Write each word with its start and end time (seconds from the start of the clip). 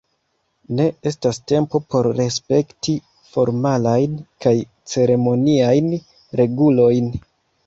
Ne 0.77 0.85
estas 1.09 1.39
tempo 1.51 1.81
por 1.95 2.09
respekti 2.21 2.95
formalajn 3.35 4.17
kaj 4.47 4.55
ceremoniajn 4.95 5.95
regulojn. 6.43 7.15